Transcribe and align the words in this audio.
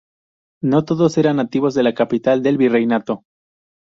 No 0.63 0.83
todos 0.83 1.19
eran 1.19 1.35
nativos 1.35 1.75
de 1.75 1.83
la 1.83 1.93
capital 1.93 2.41
del 2.41 2.57
virreinato. 2.57 3.23